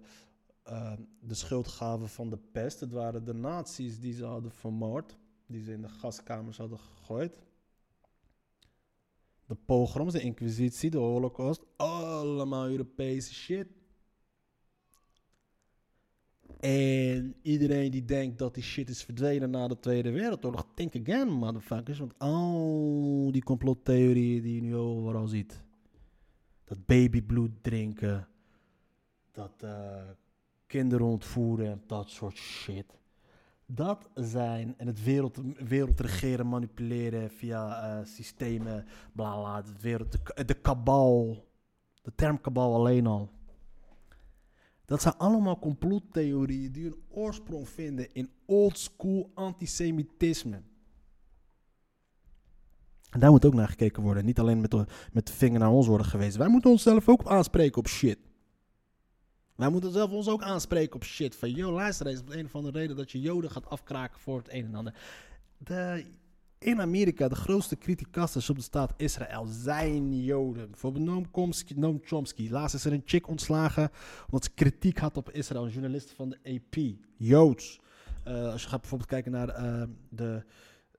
[0.64, 2.80] eh, de schuld gaven van de pest.
[2.80, 5.18] Het waren de nazi's die ze hadden vermoord.
[5.46, 7.42] Die ze in de gaskamers hadden gegooid.
[9.46, 11.64] De pogroms, de inquisitie, de holocaust.
[11.76, 13.68] Allemaal Europese shit.
[16.64, 21.30] En iedereen die denkt dat die shit is verdwenen na de Tweede Wereldoorlog, think again,
[21.32, 22.00] motherfuckers.
[22.00, 25.64] Want al die complottheorieën die je nu overal ziet.
[26.64, 28.28] Dat babybloed drinken.
[29.32, 30.04] Dat eh,
[30.68, 33.00] kinderen ontvoeren en dat soort shit.
[33.66, 40.12] Dat zijn, en het wereld, wereld regeren, manipuleren via eh, systemen, bla bla, de wereld,
[40.12, 41.48] de, de kabal,
[42.02, 43.30] de term kabal alleen al.
[44.86, 50.62] Dat zijn allemaal complottheorieën die hun oorsprong vinden in oldschool antisemitisme.
[53.10, 54.26] En daar moet ook naar gekeken worden.
[54.26, 56.40] Niet alleen met de, met de vinger naar ons worden gewezen.
[56.40, 58.18] Wij moeten onszelf ook aanspreken op shit.
[59.56, 61.36] Wij moeten zelf ons ook aanspreken op shit.
[61.36, 64.54] Van, yo, luister eens, een of andere reden dat je Joden gaat afkraken voor het
[64.54, 64.94] een en ander.
[65.58, 66.06] De,
[66.64, 70.70] in Amerika, de grootste criticasters op de staat Israël zijn Joden.
[70.72, 71.74] Bijvoorbeeld Noam Chomsky.
[71.74, 72.50] Noam Chomsky.
[72.50, 73.90] Laatst is er een chick ontslagen
[74.26, 75.64] omdat ze kritiek had op Israël.
[75.66, 76.76] Een journalist van de AP.
[77.18, 77.80] Joods.
[78.24, 80.44] Eh, als je gaat bijvoorbeeld kijken naar eh, de...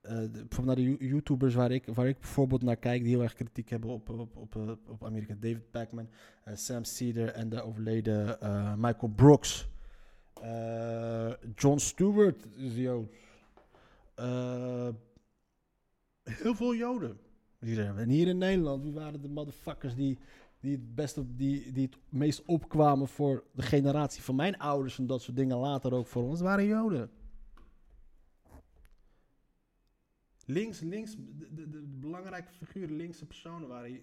[0.03, 3.23] de- bijvoorbeeld naar de You- YouTubers waar ik, waar ik bijvoorbeeld naar kijk, die heel
[3.23, 4.57] erg kritiek hebben op, op, op,
[4.89, 5.35] op Amerika.
[5.41, 6.09] David Pacman,
[6.55, 8.39] Sam Cedar en de overleden
[8.79, 9.69] Michael Brooks.
[11.55, 13.13] John Stewart is Joods.
[16.25, 17.19] Heel veel Joden.
[17.59, 17.99] die er.
[17.99, 20.19] En hier in Nederland, wie waren de motherfuckers die,
[20.61, 24.99] die het best op, die, die het meest opkwamen voor de generatie van mijn ouders
[24.99, 27.11] en dat soort dingen later ook voor ons, waren Joden.
[30.47, 34.01] Links, links, de, de, de belangrijke figuren, linkse personen waren,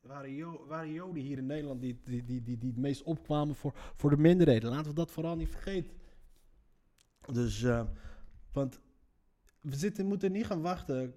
[0.00, 3.54] waren, Jo- waren Joden hier in Nederland die, die, die, die, die het meest opkwamen
[3.54, 4.70] voor, voor de minderheden.
[4.70, 5.92] Laten we dat vooral niet vergeten.
[7.32, 7.86] Dus, eh,
[8.52, 8.80] want
[9.60, 11.14] we zitten, moeten niet gaan wachten.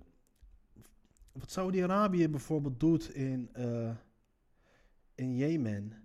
[1.39, 3.95] Wat Saudi-Arabië bijvoorbeeld doet in, eh,
[5.15, 6.03] in Jemen.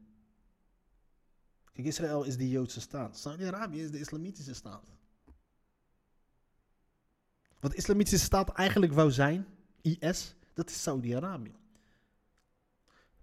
[1.72, 3.18] Kijk, Israël is de Joodse staat.
[3.18, 4.91] Saudi-Arabië is de islamitische staat.
[7.61, 9.47] Wat de islamitische staat eigenlijk wou zijn,
[9.81, 11.55] IS, dat is Saudi-Arabië.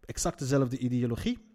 [0.06, 1.46] Exact dezelfde ideologie.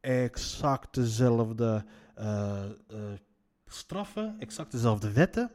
[0.00, 3.18] exact dezelfde eh, eh,
[3.66, 5.50] straffen, exact dezelfde wetten.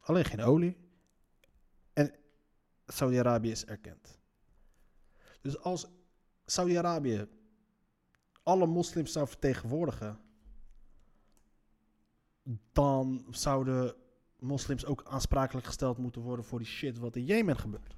[0.00, 0.89] Alleen geen olie.
[2.92, 4.18] Saudi-Arabië is erkend.
[5.40, 5.86] Dus als
[6.46, 7.28] Saudi-Arabië
[8.42, 10.20] alle moslims zou vertegenwoordigen,
[12.72, 13.94] dan zouden
[14.38, 17.96] moslims ook aansprakelijk gesteld moeten worden voor die shit wat in Jemen gebeurt.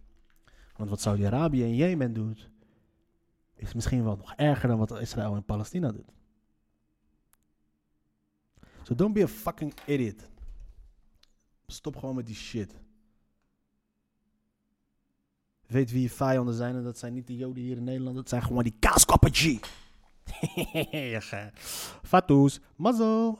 [0.76, 2.50] Want wat Saudi-Arabië in Jemen doet,
[3.54, 6.12] is misschien wel nog erger dan wat Israël en Palestina doet.
[8.82, 10.30] So don't be a fucking idiot.
[11.66, 12.81] Stop gewoon met die shit.
[15.72, 18.28] Weet wie je vijanden zijn en dat zijn niet de joden hier in Nederland, dat
[18.28, 19.58] zijn gewoon die kaaskoppen G.
[22.02, 23.38] Fatous, mazzel.